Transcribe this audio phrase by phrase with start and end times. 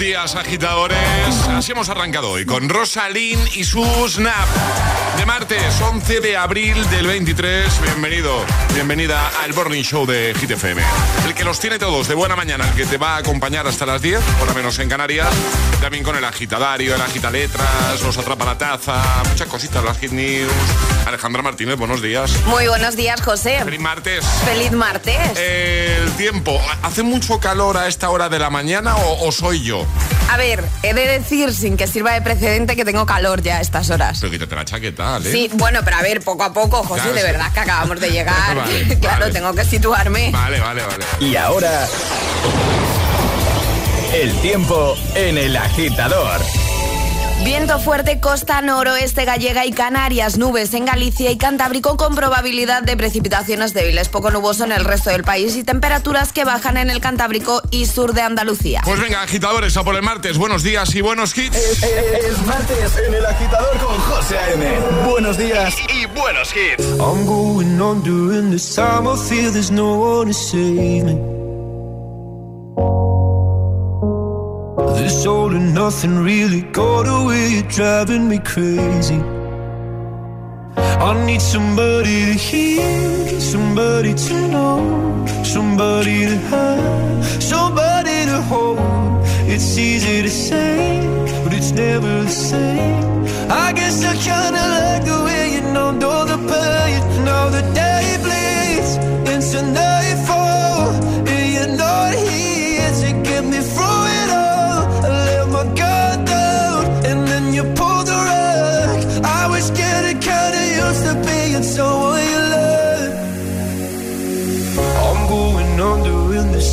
[0.00, 0.98] Días, agitadores.
[1.50, 4.48] Así hemos arrancado hoy con Rosalind y su Snap.
[5.18, 7.82] De martes 11 de abril del 23.
[7.82, 10.80] Bienvenido, bienvenida al Morning Show de Hit FM.
[11.26, 13.84] El que los tiene todos de buena mañana, el que te va a acompañar hasta
[13.84, 15.28] las 10, por lo menos en Canarias.
[15.82, 20.50] También con el agitadario, el agitaletras, los atrapa la taza, muchas cositas, las Hit News.
[21.06, 22.30] Alejandra Martínez, buenos días.
[22.46, 23.60] Muy buenos días, José.
[23.64, 24.24] Feliz martes.
[24.44, 25.16] Feliz martes.
[25.36, 29.84] El tiempo, ¿hace mucho calor a esta hora de la mañana o, o soy yo?
[30.30, 33.60] A ver, he de decir, sin que sirva de precedente, que tengo calor ya a
[33.60, 34.18] estas horas.
[34.20, 35.32] Pero quítate la chaqueta, ¿eh?
[35.32, 37.26] Sí, bueno, pero a ver, poco a poco, José, Claro, de sí.
[37.26, 38.54] verdad que acabamos de llegar.
[38.56, 39.32] Vale, claro, vale.
[39.32, 40.30] tengo que situarme.
[40.30, 41.04] Vale, vale, vale.
[41.18, 41.88] Y ahora.
[44.14, 46.40] El tiempo en el agitador.
[47.44, 52.96] Viento fuerte costa noroeste gallega y Canarias, nubes en Galicia y Cantábrico con probabilidad de
[52.96, 57.00] precipitaciones débiles, poco nuboso en el resto del país y temperaturas que bajan en el
[57.00, 58.82] Cantábrico y sur de Andalucía.
[58.84, 60.36] Pues venga, agitadores, a por el martes.
[60.36, 61.56] Buenos días y buenos hits.
[61.56, 64.66] Es, es martes en el agitador con José A.M.
[65.10, 65.74] Buenos días.
[65.94, 66.84] Y buenos hits.
[67.00, 69.08] I'm going on during this time.
[69.08, 71.39] I feel there's no one to save me.
[75.00, 79.20] This all and nothing really got away, driving me crazy.
[81.08, 88.78] I need somebody to hear, somebody to know, somebody to have, somebody to hold.
[89.52, 91.00] It's easy to say,
[91.44, 93.24] but it's never the same.
[93.64, 96.70] I guess I kinda like the way you know, know the pain.
[97.50, 98.39] José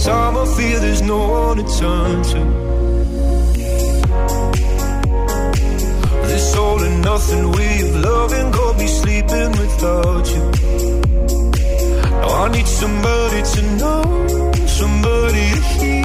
[0.08, 2.42] time I feel there's no one to turn to.
[6.30, 10.44] This all and nothing we've loving got me sleeping without you.
[12.22, 14.04] Now I need somebody to know,
[14.80, 15.97] somebody to hear.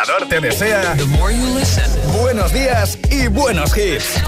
[0.00, 0.94] agitador te desea
[1.54, 1.84] listen,
[2.20, 4.22] buenos días y buenos hits.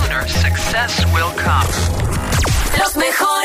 [2.78, 3.41] Los mejores.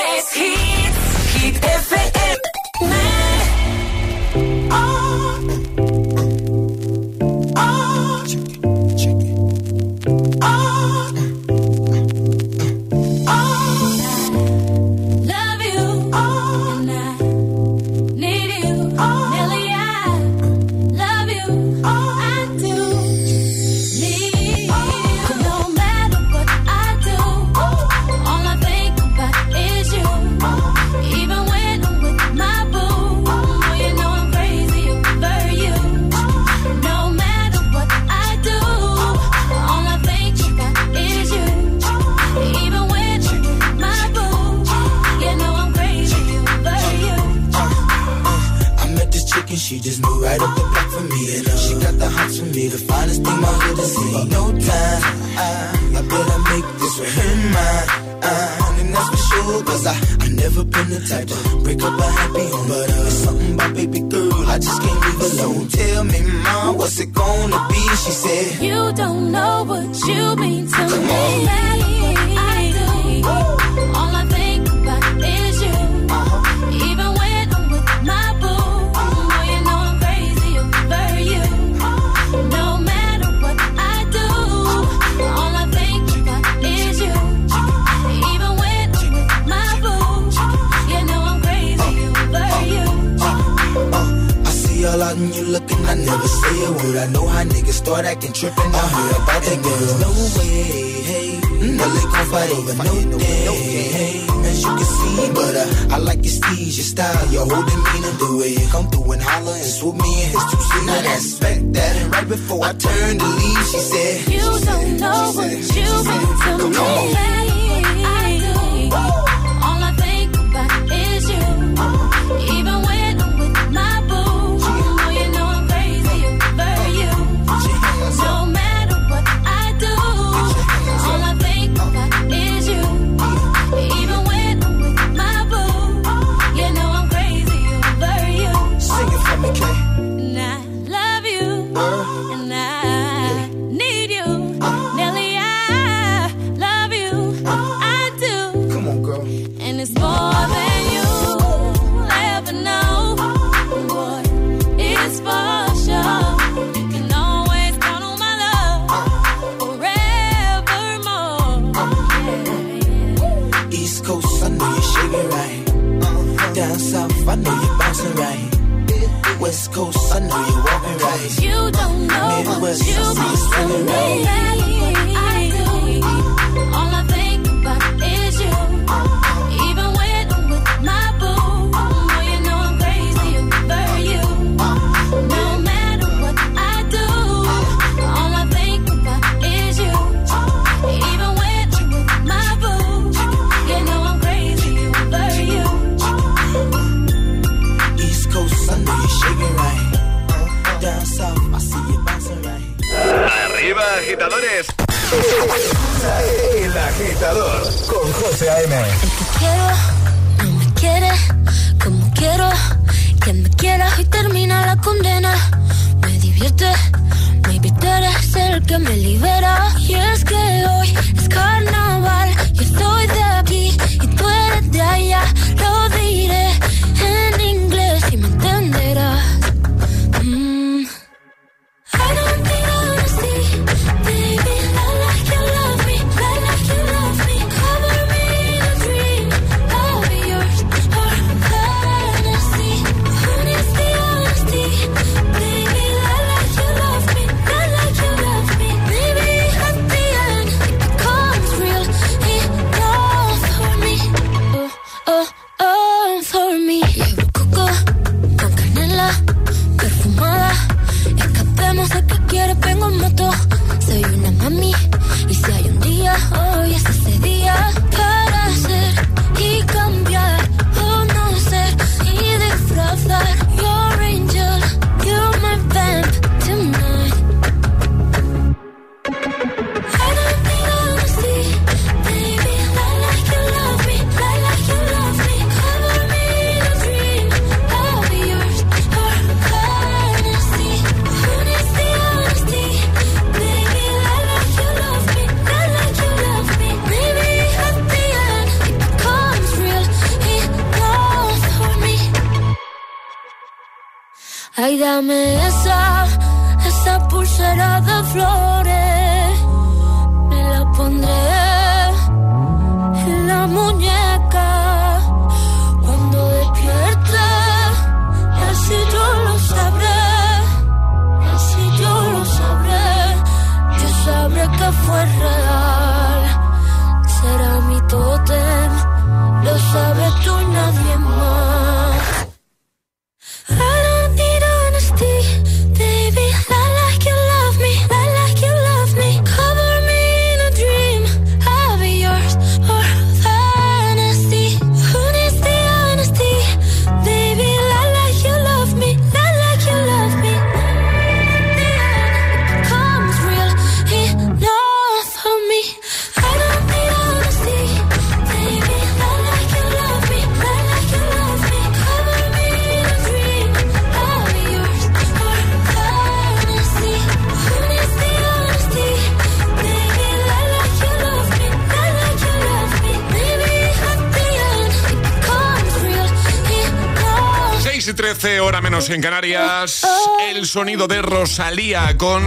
[378.87, 379.87] Menos en Canarias.
[380.29, 382.23] El sonido de Rosalía con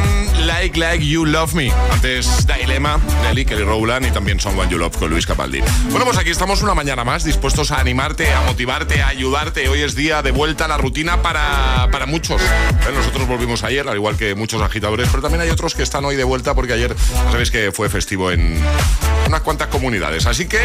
[0.47, 1.73] Like Like You Love Me.
[1.93, 5.61] Antes Dilema, Nelly, Kelly Rowland y también Someone You Love con Luis Capaldi.
[5.90, 9.69] Bueno, pues aquí estamos una mañana más, dispuestos a animarte, a motivarte, a ayudarte.
[9.69, 12.40] Hoy es día de vuelta a la rutina para, para muchos.
[12.43, 16.05] Eh, Nosotros volvimos ayer, al igual que muchos agitadores, pero también hay otros que están
[16.05, 16.97] hoy de vuelta porque ayer,
[17.31, 18.61] sabéis que fue festivo en
[19.26, 20.26] unas cuantas comunidades.
[20.26, 20.61] Así que,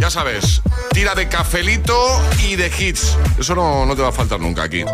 [0.00, 1.98] ya sabes, tira de cafelito
[2.46, 3.16] y de hits.
[3.38, 4.84] Eso no, no te va a faltar nunca aquí.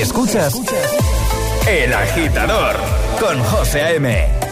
[0.00, 0.54] Escuchas
[1.68, 2.76] El Agitador
[3.20, 4.51] con José A.M.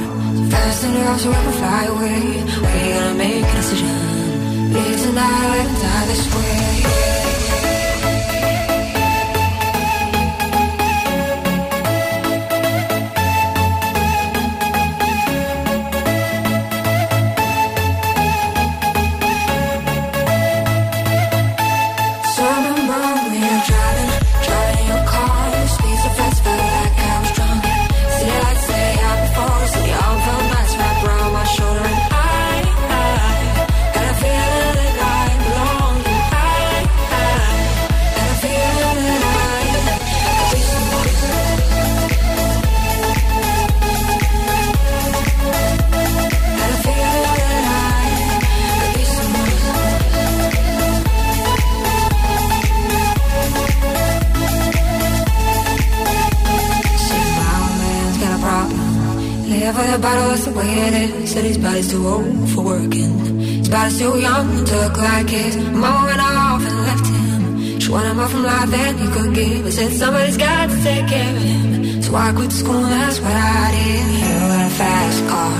[0.51, 2.43] Fast enough so I can fly away.
[2.61, 4.73] We gotta make a decision.
[4.73, 7.20] Live tonight and die this way.
[61.91, 63.13] Too old for working.
[63.59, 65.57] His body's too young to look like his.
[65.57, 67.79] Mom went off and left him.
[67.81, 69.65] She wanted more from life than he could give.
[69.65, 72.01] I said somebody's got to take care of him.
[72.01, 74.05] So I quit school, that's what I did.
[74.23, 75.57] You got a fast car.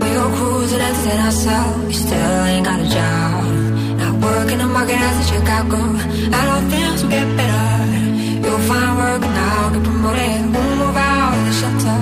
[0.00, 1.84] We go cruising, entertain ourselves.
[1.90, 3.44] You still ain't got a job.
[4.00, 5.78] Not working the market as a Chicago.
[6.36, 7.68] I know things will get better.
[8.44, 10.40] You'll find work and I'll get promoted.
[10.54, 11.98] We'll move out of the shelter.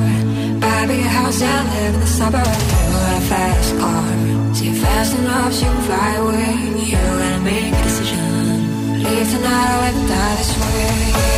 [0.63, 2.88] Buy a bigger house and live in the suburbs.
[3.29, 4.55] Fast car.
[4.55, 6.87] See fast enough so you can fly away.
[6.87, 9.03] You gotta make a decision.
[9.03, 11.38] Leave tonight or let die this way.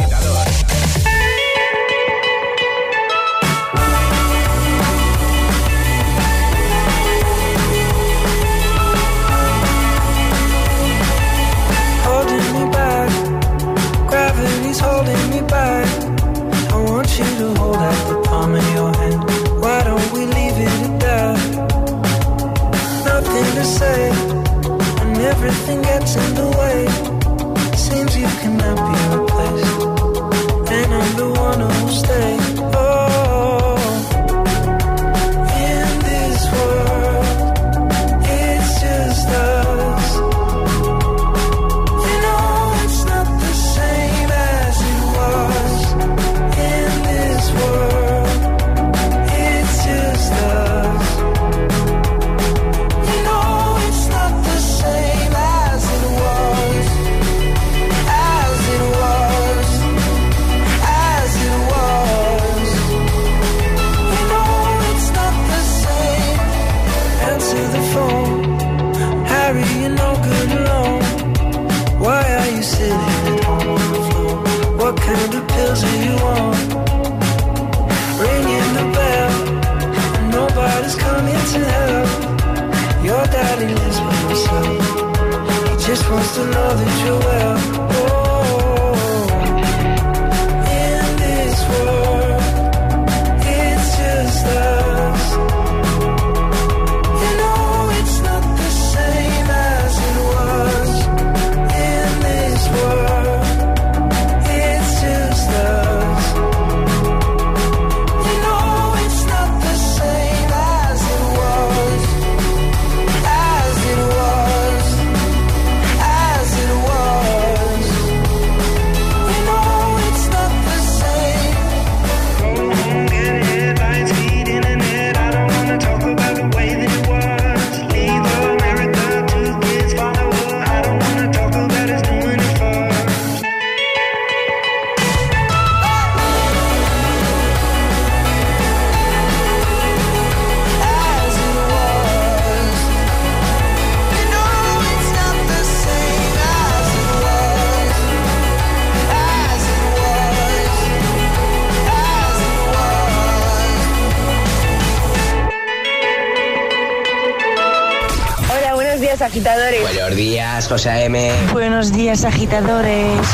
[160.71, 161.29] José A.M.
[161.51, 163.27] Buenos días, agitadores.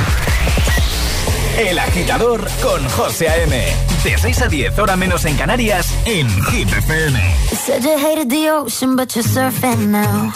[1.59, 3.63] El Agitador con José A.M.
[4.03, 7.19] De 6 a 10, hora menos en Canarias, en Hit FM.
[7.51, 10.33] You said you hated the ocean, but you're surfing now.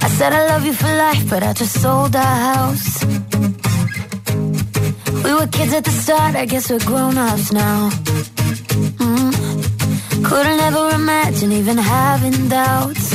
[0.00, 3.04] I said I love you for life, but I just sold our house.
[5.22, 7.90] We were kids at the start, I guess we're grown ups now.
[8.98, 10.24] Mm.
[10.24, 13.14] Couldn't ever imagine even having doubts,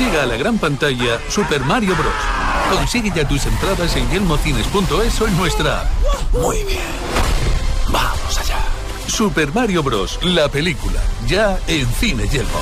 [0.00, 2.74] Llega a la gran pantalla Super Mario Bros.
[2.74, 5.90] Consigue ya tus entradas en yelmocines.es o en nuestra.
[6.32, 6.80] Muy bien.
[7.90, 8.60] Vamos allá.
[9.06, 10.18] Super Mario Bros.
[10.22, 11.02] La película.
[11.26, 12.60] Ya en Cine Yelmo.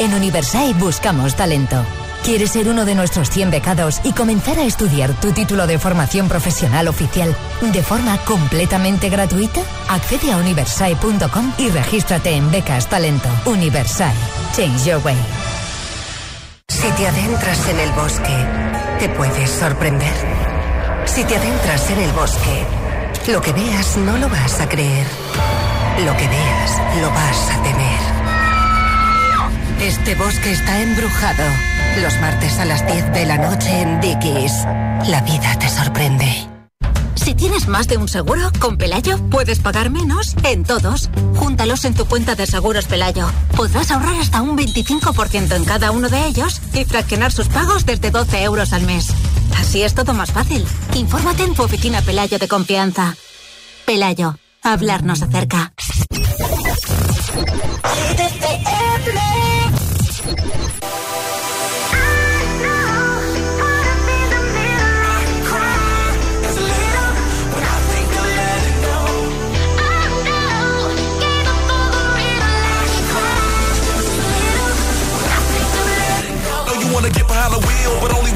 [0.00, 1.76] En Universal buscamos talento.
[2.24, 6.28] ¿Quieres ser uno de nuestros 100 becados y comenzar a estudiar tu título de formación
[6.28, 9.60] profesional oficial de forma completamente gratuita?
[9.88, 13.28] Accede a universal.com y regístrate en Becas Talento.
[13.44, 14.14] Universal.
[14.54, 15.16] Change your way.
[16.68, 18.46] Si te adentras en el bosque,
[19.00, 20.14] te puedes sorprender.
[21.06, 22.64] Si te adentras en el bosque,
[23.32, 25.06] lo que veas no lo vas a creer.
[26.04, 28.22] Lo que veas lo vas a temer.
[29.80, 31.42] Este bosque está embrujado.
[32.00, 34.52] Los martes a las 10 de la noche en Dickies.
[35.08, 36.48] La vida te sorprende.
[37.14, 41.10] Si tienes más de un seguro, con Pelayo puedes pagar menos en todos.
[41.36, 43.30] Júntalos en tu cuenta de seguros Pelayo.
[43.54, 48.10] Podrás ahorrar hasta un 25% en cada uno de ellos y fraccionar sus pagos desde
[48.10, 49.08] 12 euros al mes.
[49.58, 50.66] Así es todo más fácil.
[50.94, 53.14] Infórmate en tu oficina Pelayo de confianza.
[53.84, 55.72] Pelayo, hablarnos acerca.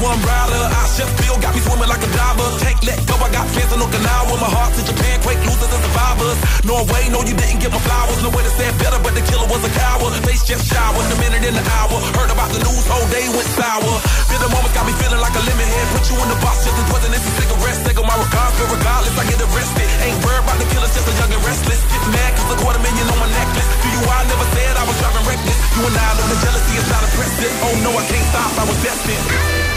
[0.07, 0.23] Only.
[0.23, 2.47] I chef feel got me swimming like a diver.
[2.63, 4.33] Can't let go, I got fans in Okinawa.
[4.39, 6.37] My heart's in Japan, quake losers and survivors.
[6.63, 8.19] Norway, no, you didn't get my flowers.
[8.23, 10.15] No way to say it better, but the killer was a coward.
[10.23, 11.97] Face just shower, a minute in the hour.
[12.15, 13.93] Heard about the news, whole day went sour.
[14.31, 15.87] Feel the moment got me feeling like a lemon head.
[15.91, 17.79] Put you in the box, just as wasn't this a cigarette.
[17.83, 19.87] Take on my regards, but regardless, I get arrested.
[20.07, 21.81] Ain't worried about the killers, just a young and restless.
[21.83, 23.67] Get mad, cause a quarter million on my necklace.
[23.83, 25.57] Do you, I never said I was driving reckless.
[25.75, 27.53] You and I know the jealousy is not a precedent.
[27.67, 29.76] Oh no, I can't stop, I was destined.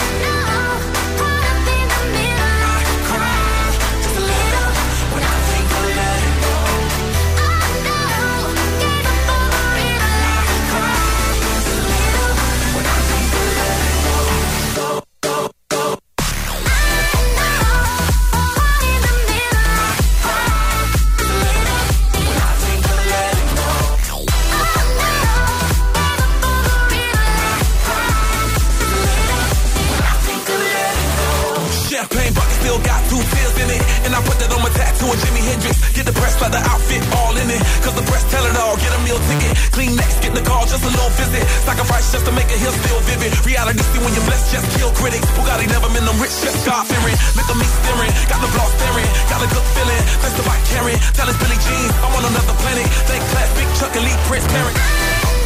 [42.50, 43.30] To it here still vivid.
[43.46, 45.26] Reality see when you're blessed, just kill critics.
[45.38, 47.14] Bugatti never been them rich, just God fearing.
[47.38, 49.06] Look at me staring, got the block staring.
[49.30, 50.98] Got a good feeling, that's the bike carrying.
[51.14, 52.86] Tell us Billy Jean, I'm on another planet.
[53.06, 55.39] Thank class, big Chuck, elite, Prince, parent.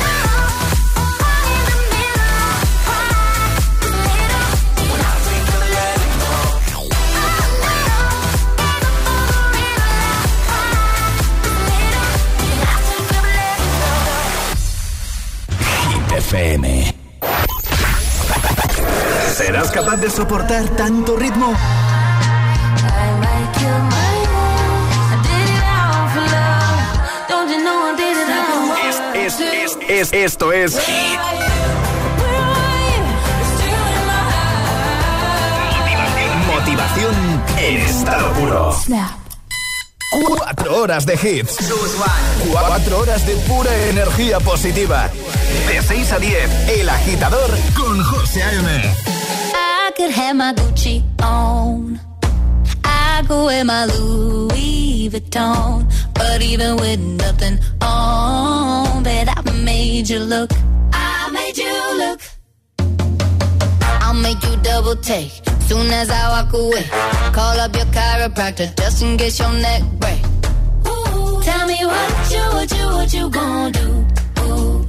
[19.95, 21.55] Capaz de soportar tanto ritmo?
[29.15, 31.21] Es, es, es, esto es Hit.
[36.47, 38.77] Motivación en estado puro.
[40.11, 41.57] Cuatro horas de hits.
[42.51, 45.11] Cuatro horas de pura energía positiva.
[45.69, 49.24] De 6 a 10, El Agitador con José A.M.
[49.95, 52.01] I could have my Gucci on.
[52.83, 55.87] I go wear my Louis Vuitton.
[56.13, 60.51] But even with nothing on, bet I made you look.
[60.93, 62.21] I made you look.
[64.03, 65.31] I'll make you double take.
[65.69, 66.83] Soon as I walk away,
[67.33, 70.25] call up your chiropractor just in case your neck break.
[70.89, 74.05] Ooh, tell me what you, what you, what you gonna do?
[74.43, 74.89] Ooh.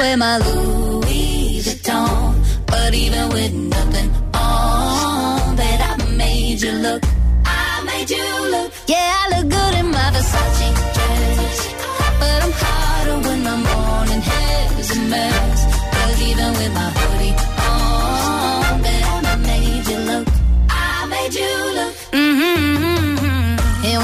[0.00, 2.34] wear my Louis Vuitton.
[2.66, 3.69] But even with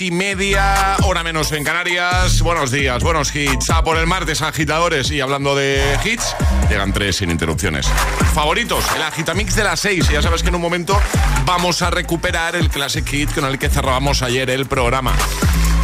[0.00, 2.40] Y media, hora menos en Canarias.
[2.40, 3.68] Buenos días, buenos hits.
[3.68, 5.10] A por el martes, agitadores.
[5.10, 6.34] Y hablando de hits,
[6.70, 7.86] llegan tres sin interrupciones.
[8.32, 10.08] Favoritos, el agitamix de las seis.
[10.08, 10.98] Ya sabes que en un momento
[11.44, 15.12] vamos a recuperar el Classic Hit con el que cerrábamos ayer el programa.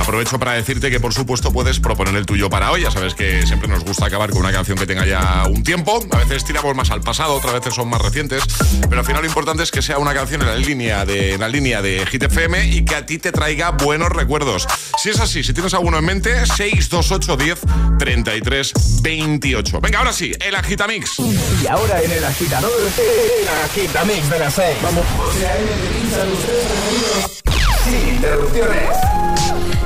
[0.01, 2.83] Aprovecho para decirte que por supuesto puedes proponer el tuyo para hoy.
[2.83, 6.05] Ya sabes que siempre nos gusta acabar con una canción que tenga ya un tiempo.
[6.13, 8.43] A veces tiramos más al pasado, otras veces son más recientes.
[8.89, 11.41] Pero al final lo importante es que sea una canción en la línea de, en
[11.41, 14.67] la línea de Hit FM y que a ti te traiga buenos recuerdos.
[15.03, 17.61] Si es así, si tienes alguno en mente, 628 10
[17.99, 19.81] 33 28.
[19.81, 21.19] Venga, ahora sí, el Agitamix.
[21.19, 24.77] Y ahora en el agitador, el agitamix de las 6.
[24.83, 25.05] Vamos.
[27.85, 29.86] Sin interrupciones.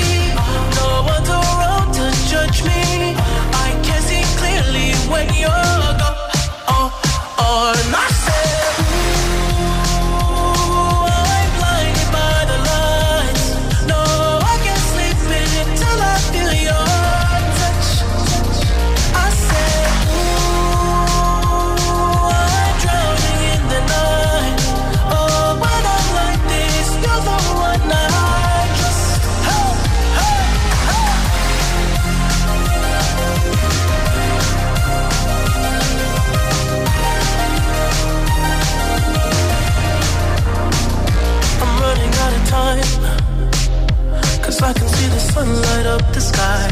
[45.41, 46.67] and light up the sky.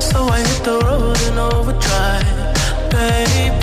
[0.00, 3.61] So I hit the road in overdrive, baby.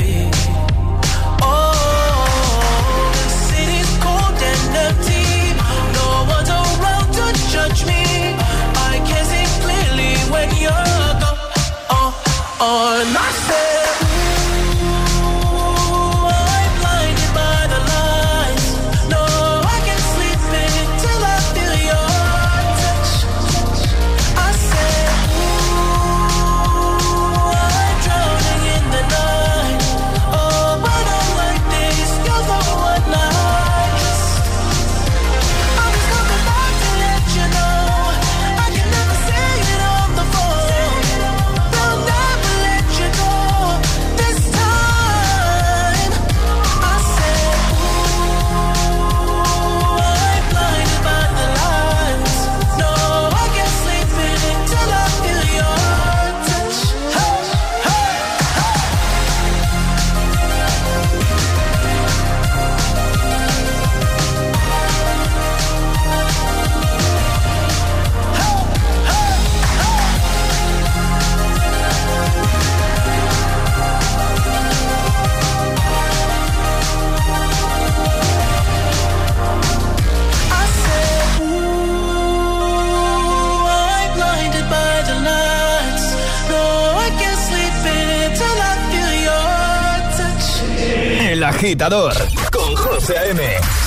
[91.70, 92.14] agitador
[92.52, 93.42] con José A.M.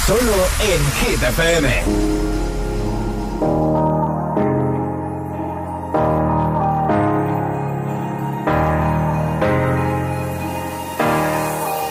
[0.06, 1.68] Solo en Hit FM.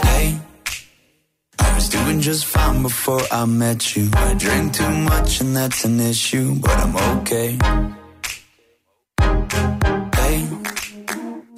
[0.04, 0.38] Hey,
[1.60, 4.10] I was doing just fine before I met you.
[4.14, 7.58] I drink too much and that's an issue, but I'm okay.
[10.20, 10.38] Hey,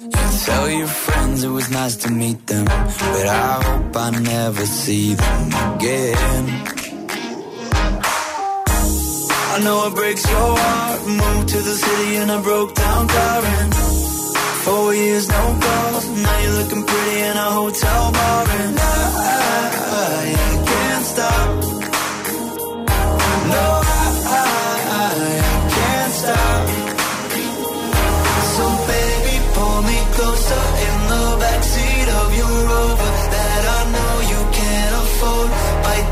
[0.00, 2.43] you tell your friends it was nice to meet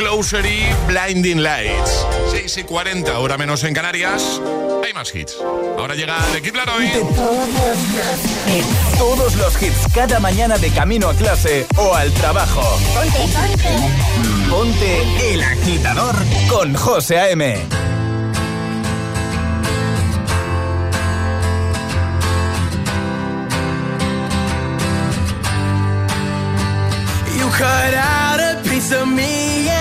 [0.00, 2.06] Closer y Blinding Lights.
[2.30, 4.40] 6 y 40, hora menos en Canarias.
[4.82, 5.36] Hay más hits.
[5.78, 6.90] Ahora llega The Kid Laroi.
[8.96, 12.62] Todos, los hits, cada mañana de camino a clase o al trabajo.
[14.48, 16.16] Ponte, el agitador
[16.48, 17.60] con José A.M.
[27.50, 29.59] cut out a piece me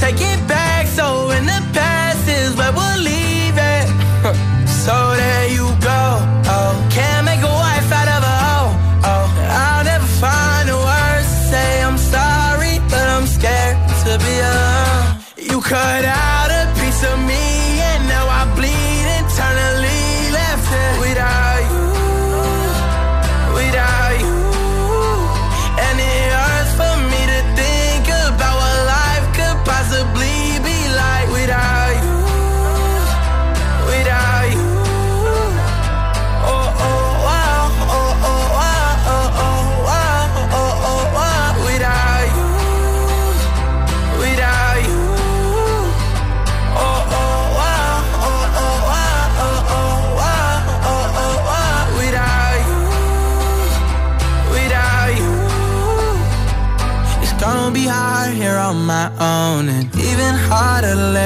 [0.00, 0.49] take it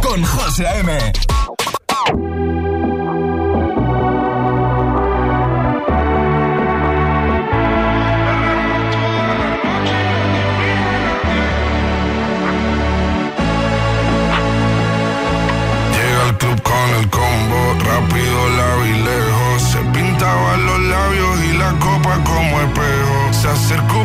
[0.00, 0.92] con José A.M.
[15.90, 19.62] Llega al club con el combo, rápido la vi lejos.
[19.62, 23.32] Se pintaban los labios y la copa como espejo.
[23.32, 24.03] Se acercó.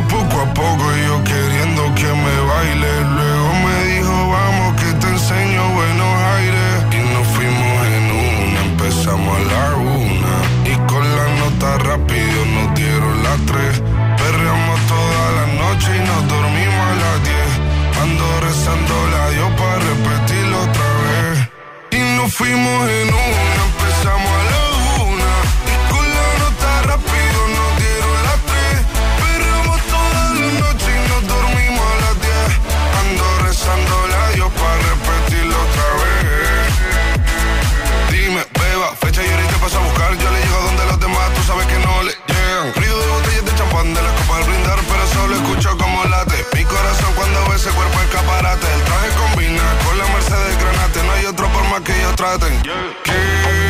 [52.16, 52.52] traten.
[52.64, 52.94] Yeah.
[53.04, 53.69] Que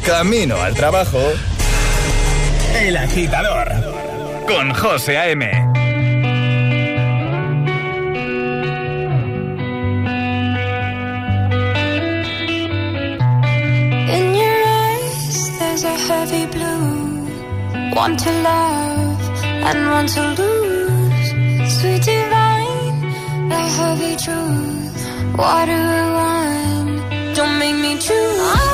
[0.00, 1.20] Camino al trabajo.
[2.74, 3.68] El agitador.
[4.46, 5.44] Con José A.M.
[14.08, 17.94] In your eyes, there's a heavy blue.
[17.94, 19.20] One to love
[19.68, 21.28] and one to lose.
[21.80, 25.36] Sweet divine, the heavy truth.
[25.36, 27.34] Water and wine.
[27.34, 28.73] Don't make me choose.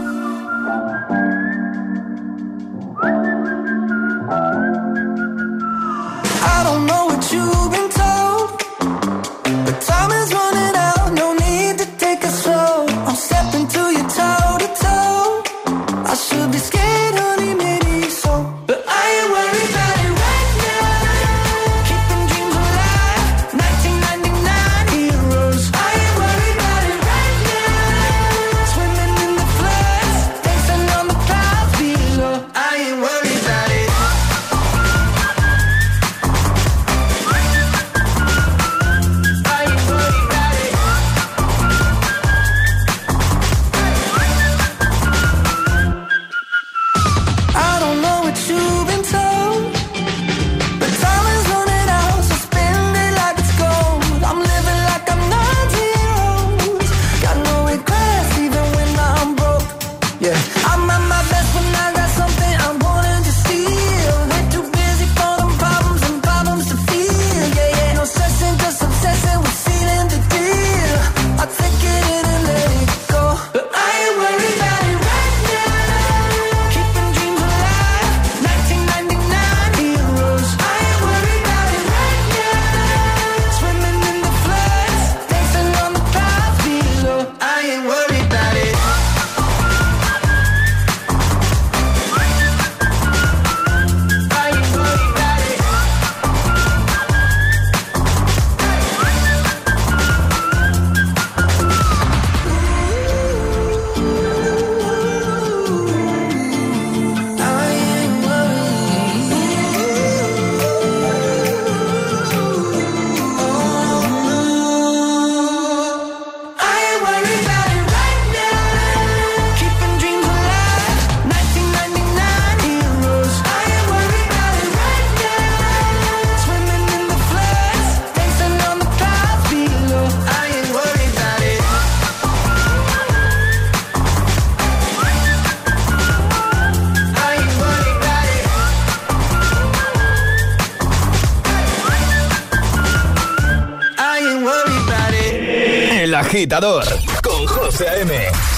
[146.41, 146.83] Agitador
[147.21, 148.11] con José A.M.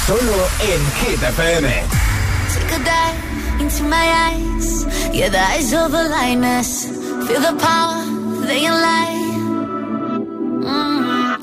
[0.07, 1.67] Solo en Hit FM.
[2.53, 4.85] Take a dive into my eyes.
[5.11, 6.85] Yeah, the eyes of a lioness.
[7.27, 8.05] Feel the power,
[8.47, 9.19] they lie.
[10.63, 11.35] Mm.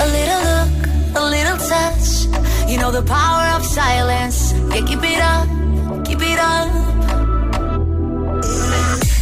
[0.00, 0.70] A little look,
[1.14, 2.70] a little touch.
[2.70, 4.54] You know the power of silence.
[4.72, 5.46] Yeah, keep it up,
[6.06, 6.68] keep it up.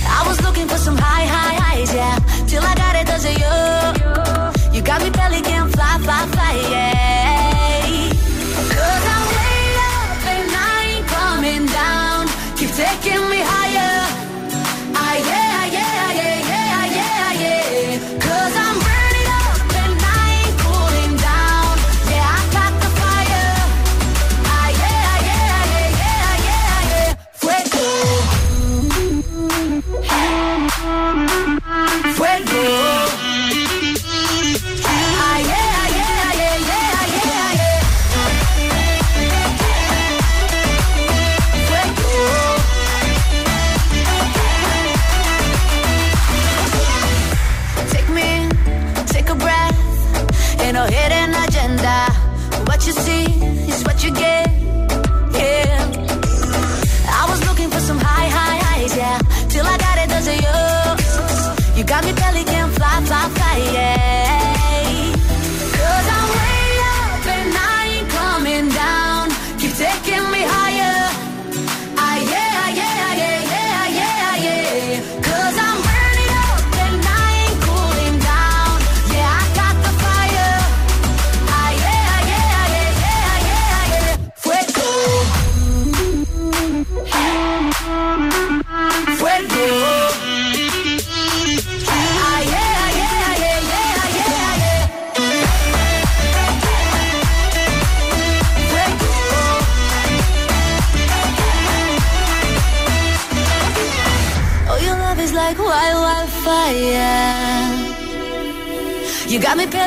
[0.06, 2.16] I was looking for some high, high highs, yeah.
[2.46, 3.90] Till I got it, does it you?
[4.72, 6.99] You got me belly can fly, fly, fly, yeah.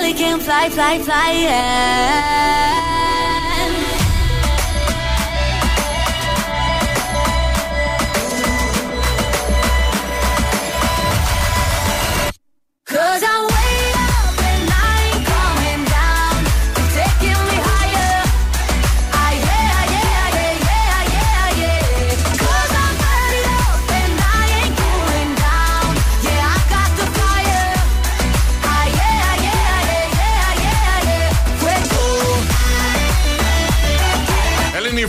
[0.04, 2.33] Charlie can fly, fly, fly, yeah.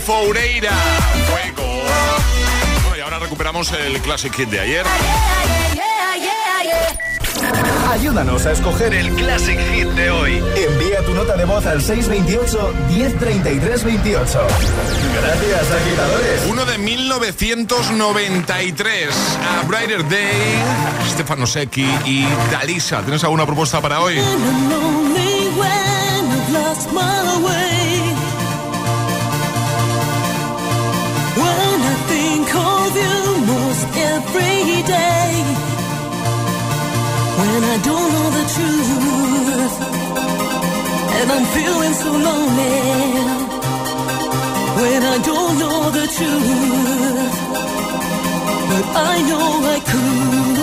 [0.05, 0.71] Foureira.
[1.31, 1.81] Fuego.
[2.83, 4.85] Bueno, y ahora recuperamos el Classic Hit de ayer.
[7.91, 10.43] Ayúdanos a escoger el Classic Hit de hoy.
[10.55, 14.47] Envía tu nota de voz al 628 1033 28.
[15.21, 16.41] Gracias, agitadores.
[16.49, 19.09] Uno de 1993,
[19.41, 20.61] A Brighter Day,
[21.09, 23.01] Stefano Secchi y Dalisa.
[23.01, 24.19] ¿Tienes alguna propuesta para hoy?
[34.25, 35.31] Every day.
[37.39, 39.75] When I don't know the truth.
[41.17, 42.77] And I'm feeling so lonely.
[44.79, 47.35] When I don't know the truth.
[48.69, 50.45] But I know I could.
[50.45, 50.54] Could